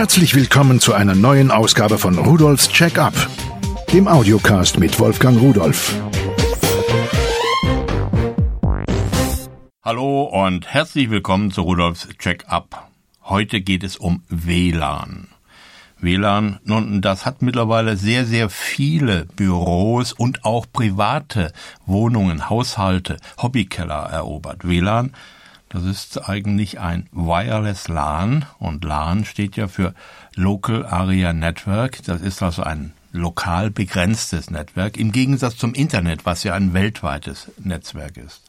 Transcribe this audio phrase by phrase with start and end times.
[0.00, 3.12] Herzlich willkommen zu einer neuen Ausgabe von Rudolfs Check-up,
[3.92, 5.94] dem Audiocast mit Wolfgang Rudolf.
[9.84, 12.88] Hallo und herzlich willkommen zu Rudolfs Check-up.
[13.24, 15.28] Heute geht es um WLAN.
[15.98, 21.52] WLAN, nun, das hat mittlerweile sehr, sehr viele Büros und auch private
[21.84, 24.66] Wohnungen, Haushalte, Hobbykeller erobert.
[24.66, 25.12] WLAN,
[25.70, 29.94] das ist eigentlich ein Wireless LAN und LAN steht ja für
[30.34, 32.02] Local Area Network.
[32.04, 37.52] Das ist also ein lokal begrenztes Netzwerk im Gegensatz zum Internet, was ja ein weltweites
[37.58, 38.42] Netzwerk ist.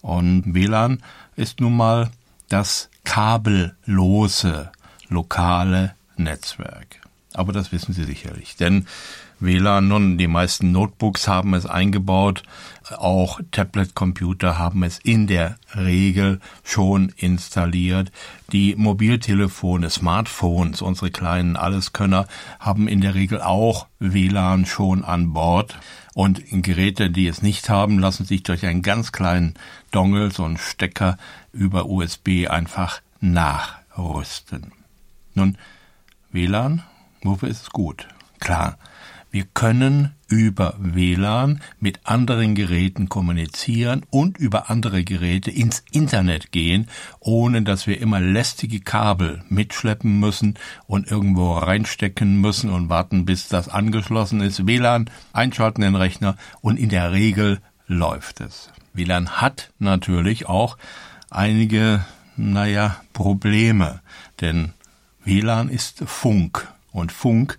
[0.00, 1.02] Und WLAN
[1.36, 2.10] ist nun mal
[2.48, 4.72] das kabellose
[5.08, 7.00] lokale Netzwerk.
[7.34, 8.86] Aber das wissen Sie sicherlich, denn
[9.38, 12.42] WLAN, nun, die meisten Notebooks haben es eingebaut,
[12.96, 18.12] auch Tablet-Computer haben es in der Regel schon installiert.
[18.52, 22.26] Die Mobiltelefone, Smartphones, unsere kleinen Alleskönner,
[22.60, 25.76] haben in der Regel auch WLAN schon an Bord.
[26.14, 29.52] Und Geräte, die es nicht haben, lassen sich durch einen ganz kleinen
[29.90, 31.18] Dongle, so einen Stecker
[31.52, 34.72] über USB einfach nachrüsten.
[35.34, 35.58] Nun,
[36.32, 36.84] WLAN,
[37.22, 38.08] wofür ist es gut?
[38.40, 38.78] Klar,
[39.36, 46.88] wir können über WLAN mit anderen Geräten kommunizieren und über andere Geräte ins Internet gehen,
[47.20, 50.54] ohne dass wir immer lästige Kabel mitschleppen müssen
[50.86, 54.66] und irgendwo reinstecken müssen und warten, bis das angeschlossen ist.
[54.66, 58.70] WLAN einschalten den Rechner und in der Regel läuft es.
[58.94, 60.78] WLAN hat natürlich auch
[61.28, 62.06] einige,
[62.38, 64.00] naja, Probleme,
[64.40, 64.72] denn
[65.24, 67.58] WLAN ist Funk und Funk,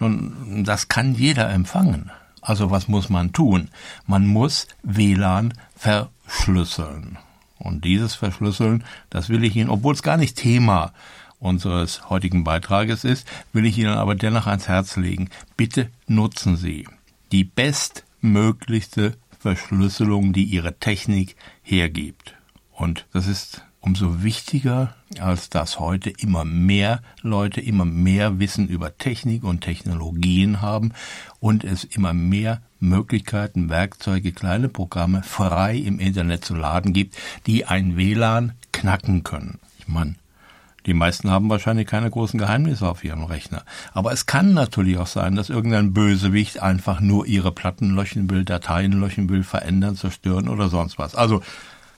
[0.00, 2.10] nun, das kann jeder empfangen.
[2.40, 3.68] Also was muss man tun?
[4.06, 7.18] Man muss WLAN verschlüsseln.
[7.58, 10.92] Und dieses Verschlüsseln, das will ich Ihnen, obwohl es gar nicht Thema
[11.38, 15.28] unseres heutigen Beitrages ist, will ich Ihnen aber dennoch ans Herz legen.
[15.56, 16.88] Bitte nutzen Sie
[17.32, 22.34] die bestmöglichste Verschlüsselung, die Ihre Technik hergibt.
[22.72, 28.96] Und das ist umso wichtiger, als dass heute immer mehr Leute immer mehr Wissen über
[28.98, 30.92] Technik und Technologien haben
[31.40, 37.66] und es immer mehr Möglichkeiten, Werkzeuge, kleine Programme frei im Internet zu laden gibt, die
[37.66, 39.58] ein WLAN knacken können.
[39.78, 40.14] Ich meine,
[40.86, 43.64] die meisten haben wahrscheinlich keine großen Geheimnisse auf ihrem Rechner.
[43.92, 48.44] Aber es kann natürlich auch sein, dass irgendein Bösewicht einfach nur ihre Platten löschen will,
[48.44, 51.14] Dateien löschen will, verändern, zerstören oder sonst was.
[51.14, 51.42] Also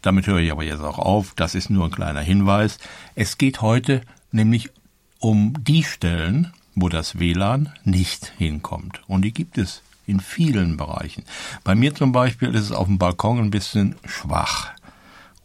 [0.02, 1.32] damit höre ich aber jetzt auch auf.
[1.36, 2.78] Das ist nur ein kleiner Hinweis.
[3.14, 4.70] Es geht heute nämlich
[5.18, 9.00] um die Stellen, wo das WLAN nicht hinkommt.
[9.06, 11.24] Und die gibt es in vielen Bereichen.
[11.64, 14.72] Bei mir zum Beispiel ist es auf dem Balkon ein bisschen schwach.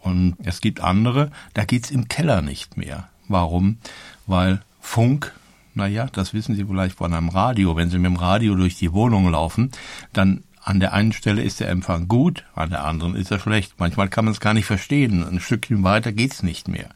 [0.02, 3.10] Und es gibt andere, da geht's im Keller nicht mehr.
[3.28, 3.78] Warum?
[4.26, 5.34] Weil Funk,
[5.74, 7.76] naja, das wissen Sie vielleicht von einem Radio.
[7.76, 9.72] Wenn Sie mit dem Radio durch die Wohnung laufen,
[10.14, 13.76] dann an der einen Stelle ist der Empfang gut, an der anderen ist er schlecht.
[13.78, 15.26] Manchmal kann man es gar nicht verstehen.
[15.26, 16.90] Ein Stückchen weiter geht's nicht mehr.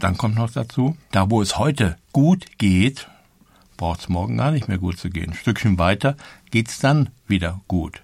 [0.00, 3.08] Dann kommt noch dazu, da wo es heute gut geht,
[3.76, 5.30] braucht es morgen gar nicht mehr gut zu gehen.
[5.30, 6.16] Ein Stückchen weiter
[6.50, 8.02] geht's dann wieder gut.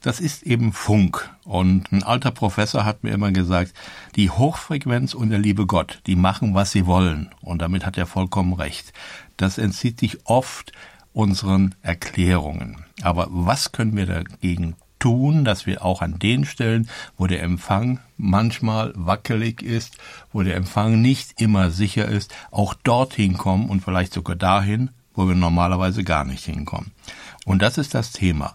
[0.00, 1.28] Das ist eben Funk.
[1.42, 3.74] Und ein alter Professor hat mir immer gesagt,
[4.14, 7.34] die Hochfrequenz und der liebe Gott, die machen, was sie wollen.
[7.40, 8.92] Und damit hat er vollkommen recht.
[9.36, 10.70] Das entzieht sich oft
[11.12, 12.84] unseren Erklärungen.
[13.02, 17.98] Aber was können wir dagegen tun, dass wir auch an den Stellen, wo der Empfang
[18.16, 19.96] manchmal wackelig ist,
[20.32, 25.26] wo der Empfang nicht immer sicher ist, auch dorthin kommen und vielleicht sogar dahin, wo
[25.26, 26.92] wir normalerweise gar nicht hinkommen.
[27.44, 28.54] Und das ist das Thema.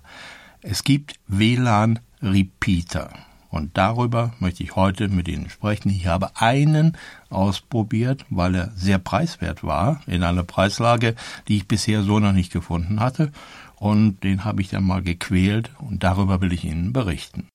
[0.62, 3.10] Es gibt WLAN-Repeater.
[3.56, 5.90] Und darüber möchte ich heute mit Ihnen sprechen.
[5.90, 6.98] Ich habe einen
[7.30, 11.16] ausprobiert, weil er sehr preiswert war, in einer Preislage,
[11.48, 13.32] die ich bisher so noch nicht gefunden hatte.
[13.78, 17.48] Und den habe ich dann mal gequält und darüber will ich Ihnen berichten.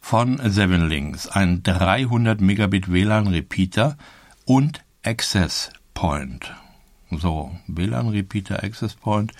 [0.00, 3.96] Von Seven Links, ein 300 Megabit WLAN Repeater
[4.44, 6.52] und Access Point.
[7.18, 9.32] So, WLAN Repeater Access Point,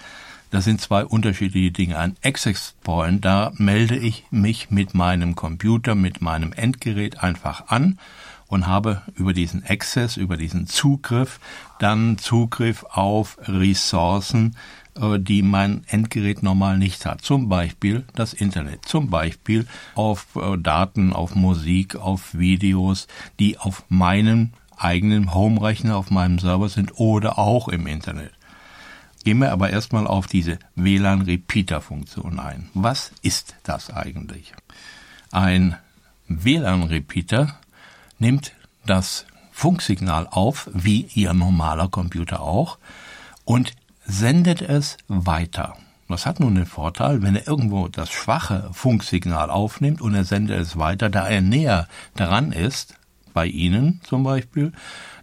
[0.50, 1.99] das sind zwei unterschiedliche Dinge.
[1.99, 7.99] Ein Access Point, da melde ich mich mit meinem Computer, mit meinem Endgerät einfach an
[8.47, 11.41] und habe über diesen Access, über diesen Zugriff
[11.81, 14.56] dann Zugriff auf Ressourcen,
[14.97, 17.23] äh, die mein Endgerät normal nicht hat.
[17.23, 19.67] Zum Beispiel das Internet, zum Beispiel
[19.97, 23.09] auf äh, Daten, auf Musik, auf Videos,
[23.41, 28.32] die auf meinem eigenen Home-Rechner auf meinem Server sind oder auch im Internet.
[29.25, 32.69] Gehen wir aber erstmal auf diese WLAN-Repeater-Funktion ein.
[32.75, 34.53] Was ist das eigentlich?
[35.31, 35.76] Ein
[36.29, 37.56] WLAN-Repeater
[38.19, 38.53] nimmt
[38.85, 42.79] das Funksignal auf, wie Ihr normaler Computer auch,
[43.44, 43.73] und
[44.05, 45.77] sendet es weiter.
[46.09, 50.61] Das hat nun den Vorteil, wenn er irgendwo das schwache Funksignal aufnimmt und er sendet
[50.61, 52.94] es weiter, da er näher dran ist,
[53.34, 54.72] bei Ihnen zum Beispiel,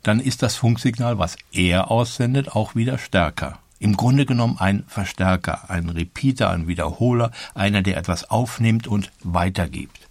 [0.03, 3.57] dann ist das Funksignal, was er aussendet, auch wieder stärker.
[3.79, 10.07] Im Grunde genommen ein Verstärker, ein Repeater, ein Wiederholer, einer, der etwas aufnimmt und weitergibt.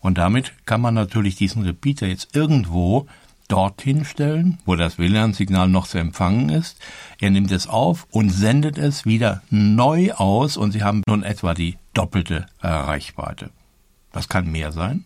[0.00, 3.06] Und damit kann man natürlich diesen Repeater jetzt irgendwo
[3.48, 6.78] dorthin stellen, wo das WLAN-Signal noch zu empfangen ist.
[7.20, 11.54] Er nimmt es auf und sendet es wieder neu aus und Sie haben nun etwa
[11.54, 13.50] die doppelte Erreichweite.
[14.12, 15.04] Das kann mehr sein.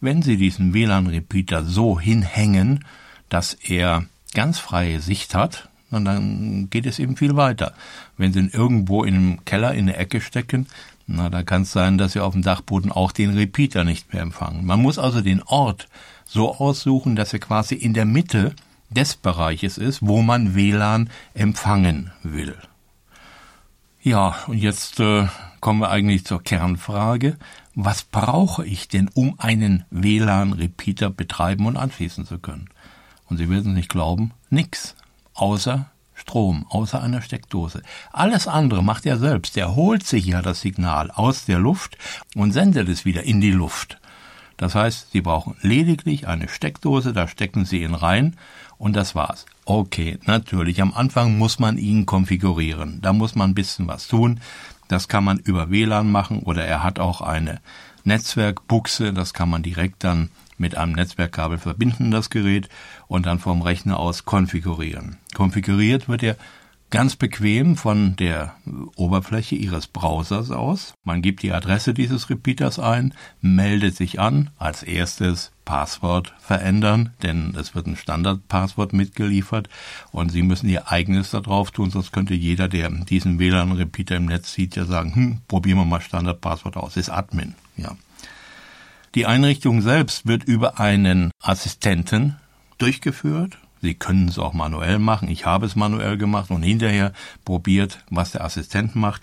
[0.00, 2.84] Wenn Sie diesen WLAN-Repeater so hinhängen,
[3.28, 4.04] dass er
[4.34, 7.72] ganz freie Sicht hat, dann geht es eben viel weiter.
[8.16, 10.66] Wenn Sie ihn irgendwo in einem Keller in der Ecke stecken,
[11.06, 14.22] na, da kann es sein, dass Sie auf dem Dachboden auch den Repeater nicht mehr
[14.22, 14.66] empfangen.
[14.66, 15.88] Man muss also den Ort
[16.24, 18.54] so aussuchen, dass er quasi in der Mitte
[18.90, 22.56] des Bereiches ist, wo man WLAN empfangen will.
[24.06, 25.26] Ja, und jetzt äh,
[25.58, 27.36] kommen wir eigentlich zur Kernfrage.
[27.74, 32.70] Was brauche ich denn, um einen WLAN-Repeater betreiben und anschließen zu können?
[33.28, 34.94] Und Sie werden es nicht glauben, nix.
[35.34, 37.82] Außer Strom, außer einer Steckdose.
[38.12, 39.56] Alles andere macht er selbst.
[39.56, 41.98] Er holt sich ja das Signal aus der Luft
[42.36, 43.98] und sendet es wieder in die Luft.
[44.56, 48.36] Das heißt, Sie brauchen lediglich eine Steckdose, da stecken Sie ihn rein
[48.78, 49.46] und das war's.
[49.64, 53.00] Okay, natürlich, am Anfang muss man ihn konfigurieren.
[53.02, 54.40] Da muss man ein bisschen was tun.
[54.88, 57.60] Das kann man über WLAN machen oder er hat auch eine
[58.04, 62.68] Netzwerkbuchse, das kann man direkt dann mit einem Netzwerkkabel verbinden, das Gerät,
[63.08, 65.16] und dann vom Rechner aus konfigurieren.
[65.34, 66.36] Konfiguriert wird er
[66.90, 68.54] ganz bequem von der
[68.94, 70.94] Oberfläche Ihres Browsers aus.
[71.04, 77.54] Man gibt die Adresse dieses Repeaters ein, meldet sich an, als erstes Passwort verändern, denn
[77.58, 79.68] es wird ein Standardpasswort mitgeliefert
[80.12, 84.26] und Sie müssen Ihr eigenes da drauf tun, sonst könnte jeder, der diesen WLAN-Repeater im
[84.26, 87.96] Netz sieht, ja sagen, hm, probieren wir mal Standardpasswort aus, ist Admin, ja.
[89.16, 92.36] Die Einrichtung selbst wird über einen Assistenten
[92.78, 95.28] durchgeführt, Sie können es auch manuell machen.
[95.28, 97.12] Ich habe es manuell gemacht und hinterher
[97.44, 99.22] probiert, was der Assistent macht.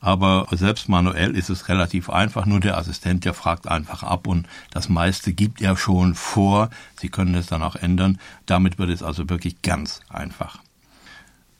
[0.00, 2.44] Aber selbst manuell ist es relativ einfach.
[2.44, 6.68] Nur der Assistent, der fragt einfach ab und das meiste gibt er schon vor.
[7.00, 8.18] Sie können es dann auch ändern.
[8.44, 10.58] Damit wird es also wirklich ganz einfach.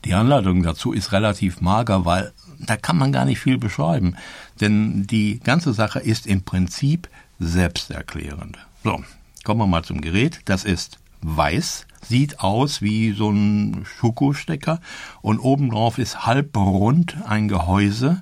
[0.05, 4.17] Die Anleitung dazu ist relativ mager, weil da kann man gar nicht viel beschreiben.
[4.61, 7.09] Denn die ganze Sache ist im Prinzip
[7.39, 8.59] selbsterklärend.
[8.83, 9.05] So,
[9.45, 10.41] kommen wir mal zum Gerät.
[10.47, 14.81] Das ist weiß, sieht aus wie so ein Schokostecker
[15.21, 18.21] und obendrauf ist halbrund ein Gehäuse,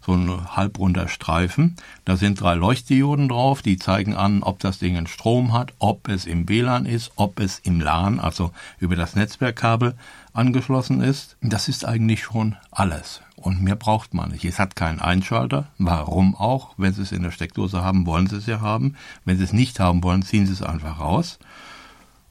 [0.00, 1.76] so ein halbrunder Streifen.
[2.06, 6.08] Da sind drei Leuchtdioden drauf, die zeigen an, ob das Ding einen Strom hat, ob
[6.08, 9.94] es im WLAN ist, ob es im LAN, also über das Netzwerkkabel
[10.32, 11.36] angeschlossen ist.
[11.42, 13.20] Das ist eigentlich schon alles.
[13.36, 14.44] Und mehr braucht man nicht.
[14.44, 15.68] Es hat keinen Einschalter.
[15.78, 16.74] Warum auch?
[16.76, 18.96] Wenn Sie es in der Steckdose haben, wollen Sie es ja haben.
[19.24, 21.38] Wenn Sie es nicht haben wollen, ziehen Sie es einfach raus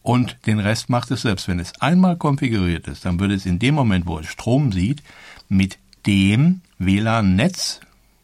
[0.08, 1.50] und den Rest macht es selbst.
[1.50, 5.04] Wenn es einmal konfiguriert ist, dann würde es in dem Moment, wo es Strom sieht,
[5.50, 7.82] mit dem WLAN-Netz,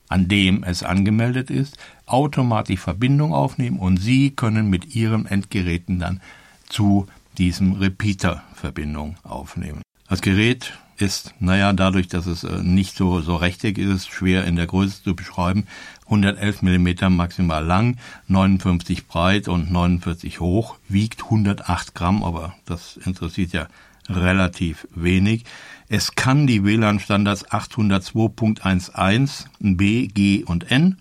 [0.07, 6.21] an dem es angemeldet ist, automatisch Verbindung aufnehmen und Sie können mit Ihren Endgeräten dann
[6.69, 7.07] zu
[7.37, 9.81] diesem Repeater Verbindung aufnehmen.
[10.07, 14.55] Das Gerät ist, naja, dadurch, dass es äh, nicht so, so rechteckig ist, schwer in
[14.55, 15.67] der Größe zu beschreiben.
[16.13, 23.51] 111 Millimeter maximal lang, 59 breit und 49 hoch, wiegt 108 Gramm, aber das interessiert
[23.51, 23.67] ja
[24.07, 25.43] relativ wenig.
[25.89, 30.99] Es kann die WLAN-Standards 802.11 B, G und N,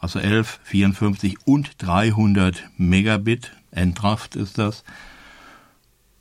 [0.00, 4.82] also 11, 54 und 300 Megabit, Endraft ist das.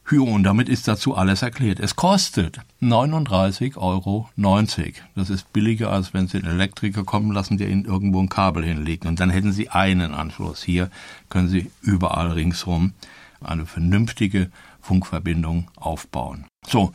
[0.10, 1.80] Ja, und damit ist dazu alles erklärt.
[1.82, 4.30] Es kostet 39,90 Euro.
[5.16, 8.64] Das ist billiger, als wenn Sie einen Elektriker kommen lassen, der Ihnen irgendwo ein Kabel
[8.64, 9.06] hinlegt.
[9.06, 10.64] Und dann hätten Sie einen Anschluss.
[10.64, 10.90] Hier
[11.30, 12.94] können Sie überall ringsherum
[13.42, 14.50] eine vernünftige
[14.82, 16.46] Funkverbindung aufbauen.
[16.66, 16.94] So,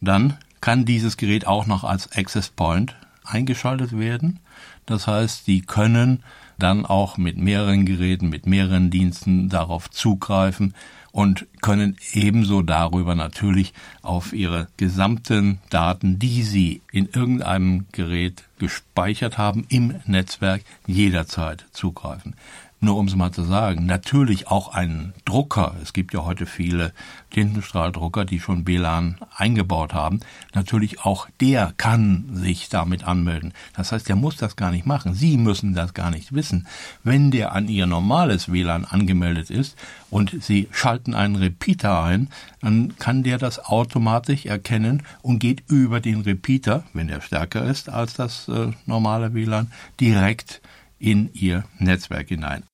[0.00, 4.40] dann kann dieses Gerät auch noch als Access Point eingeschaltet werden.
[4.84, 6.22] Das heißt, Sie können
[6.62, 10.74] dann auch mit mehreren Geräten, mit mehreren Diensten darauf zugreifen
[11.12, 19.36] und können ebenso darüber natürlich auf ihre gesamten Daten, die sie in irgendeinem Gerät gespeichert
[19.38, 22.34] haben, im Netzwerk jederzeit zugreifen.
[22.82, 26.92] Nur um es mal zu sagen, natürlich auch ein Drucker, es gibt ja heute viele
[27.30, 30.18] Tintenstrahldrucker, die schon WLAN eingebaut haben,
[30.52, 33.52] natürlich auch der kann sich damit anmelden.
[33.76, 35.14] Das heißt, der muss das gar nicht machen.
[35.14, 36.66] Sie müssen das gar nicht wissen.
[37.04, 39.78] Wenn der an Ihr normales WLAN angemeldet ist
[40.10, 46.00] und Sie schalten einen Repeater ein, dann kann der das automatisch erkennen und geht über
[46.00, 49.70] den Repeater, wenn der stärker ist als das äh, normale WLAN,
[50.00, 50.60] direkt
[50.98, 52.64] in Ihr Netzwerk hinein.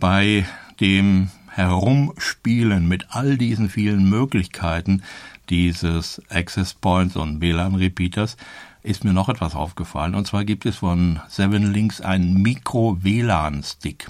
[0.00, 0.46] Bei
[0.80, 5.02] dem Herumspielen mit all diesen vielen Möglichkeiten
[5.50, 8.36] dieses Access Points und WLAN Repeaters
[8.82, 10.14] ist mir noch etwas aufgefallen.
[10.14, 14.06] Und zwar gibt es von Seven Links einen Mikro-WLAN-Stick.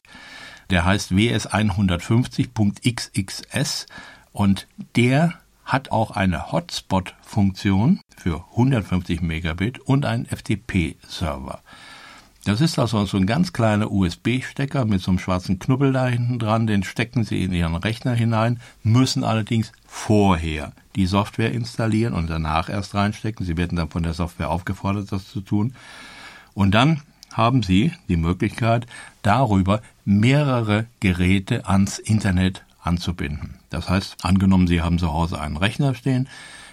[0.70, 3.86] Der heißt WS150.xxs
[4.32, 5.32] und der
[5.64, 11.62] hat auch eine Hotspot-Funktion für 150 Megabit und einen FTP-Server.
[12.48, 16.38] Das ist also so ein ganz kleiner USB-Stecker mit so einem schwarzen Knubbel da hinten
[16.38, 16.66] dran.
[16.66, 22.70] Den stecken Sie in Ihren Rechner hinein, müssen allerdings vorher die Software installieren und danach
[22.70, 23.44] erst reinstecken.
[23.44, 25.74] Sie werden dann von der Software aufgefordert, das zu tun.
[26.54, 27.02] Und dann
[27.34, 28.86] haben Sie die Möglichkeit,
[29.20, 33.56] darüber mehrere Geräte ans Internet anzubinden.
[33.68, 36.30] Das heißt, angenommen, Sie haben zu Hause einen Rechner stehen,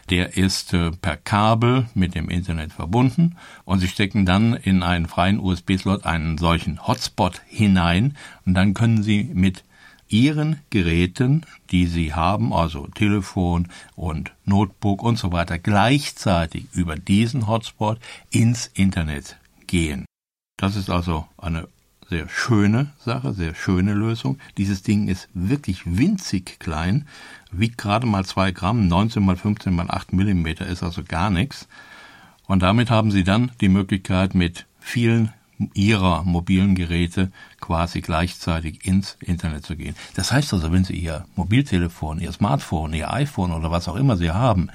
[0.10, 5.08] der ist äh, per Kabel mit dem Internet verbunden und Sie stecken dann in einen
[5.08, 9.64] freien USB-Slot einen solchen Hotspot hinein und dann können Sie mit
[10.08, 17.48] Ihren Geräten, die Sie haben, also Telefon und Notebook und so weiter, gleichzeitig über diesen
[17.48, 20.06] Hotspot ins Internet gehen.
[20.58, 21.68] Das ist also eine
[22.10, 24.38] sehr schöne Sache, sehr schöne Lösung.
[24.58, 27.08] Dieses Ding ist wirklich winzig klein,
[27.52, 31.68] wiegt gerade mal zwei Gramm, 19 mal 15 mal 8 Millimeter ist also gar nichts.
[32.48, 35.32] Und damit haben Sie dann die Möglichkeit, mit vielen
[35.74, 37.32] Ihrer mobilen Geräte
[37.62, 39.96] quasi gleichzeitig ins Internet zu gehen.
[40.16, 44.18] Das heißt also, wenn Sie Ihr Mobiltelefon, Ihr Smartphone, Ihr iPhone oder was auch immer
[44.18, 44.70] Sie haben,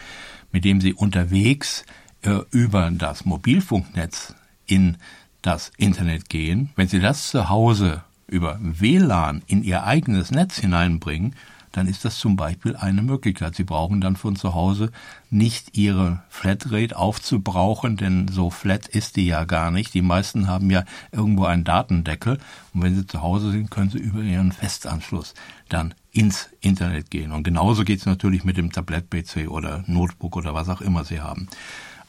[0.52, 1.84] mit dem Sie unterwegs
[2.22, 4.34] äh, über das Mobilfunknetz
[4.66, 4.96] in
[5.42, 11.34] das Internet gehen, wenn Sie das zu Hause über WLAN in Ihr eigenes Netz hineinbringen,
[11.72, 13.54] dann ist das zum Beispiel eine Möglichkeit.
[13.54, 14.90] Sie brauchen dann von zu Hause
[15.30, 19.94] nicht Ihre Flatrate aufzubrauchen, denn so flat ist die ja gar nicht.
[19.94, 22.38] Die meisten haben ja irgendwo einen Datendeckel
[22.74, 25.34] und wenn Sie zu Hause sind, können Sie über Ihren Festanschluss
[25.68, 27.30] dann ins Internet gehen.
[27.30, 31.20] Und genauso geht es natürlich mit dem Tablet-PC oder Notebook oder was auch immer Sie
[31.20, 31.48] haben.